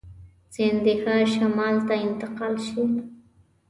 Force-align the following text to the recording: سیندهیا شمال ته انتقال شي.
سیندهیا 0.53 1.15
شمال 1.33 1.75
ته 1.87 1.93
انتقال 2.07 2.53
شي. 2.67 2.81